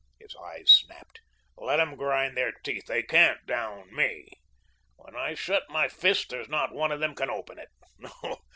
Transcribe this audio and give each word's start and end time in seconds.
His 0.17 0.35
eyes 0.35 0.71
snapped. 0.71 1.21
"Let 1.57 1.79
'em 1.79 1.95
grind 1.95 2.35
their 2.35 2.51
teeth. 2.51 2.87
They 2.87 3.03
can't 3.03 3.45
'down' 3.45 3.93
me. 3.95 4.29
When 4.95 5.15
I 5.15 5.35
shut 5.35 5.69
my 5.69 5.87
fist 5.89 6.29
there's 6.31 6.49
not 6.49 6.73
one 6.73 6.91
of 6.91 6.99
them 6.99 7.13
can 7.13 7.29
open 7.29 7.59
it. 7.59 7.69